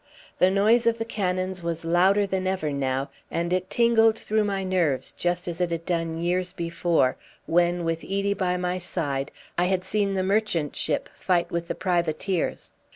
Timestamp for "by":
8.33-8.57